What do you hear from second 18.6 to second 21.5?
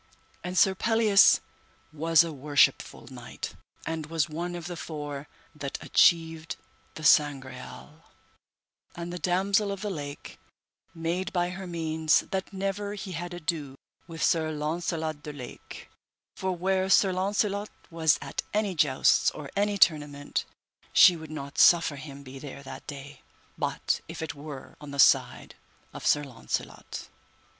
jousts or any tournament, she would